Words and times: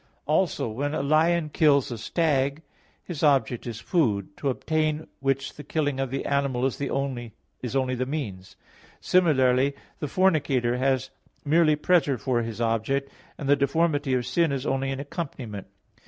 Also 0.25 0.67
when 0.67 0.95
a 0.95 1.03
lion 1.03 1.49
kills 1.49 1.91
a 1.91 1.97
stag, 1.99 2.63
his 3.03 3.21
object 3.21 3.67
is 3.67 3.79
food, 3.79 4.35
to 4.35 4.49
obtain 4.49 5.05
which 5.19 5.53
the 5.53 5.63
killing 5.63 5.99
of 5.99 6.09
the 6.09 6.25
animal 6.25 6.65
is 6.65 6.79
only 6.81 7.31
the 7.61 8.05
means. 8.07 8.55
Similarly 8.99 9.75
the 9.99 10.07
fornicator 10.07 10.77
has 10.77 11.11
merely 11.45 11.75
pleasure 11.75 12.17
for 12.17 12.41
his 12.41 12.59
object, 12.59 13.11
and 13.37 13.47
the 13.47 13.55
deformity 13.55 14.15
of 14.15 14.25
sin 14.25 14.51
is 14.51 14.65
only 14.65 14.89
an 14.89 14.99
accompaniment. 14.99 15.67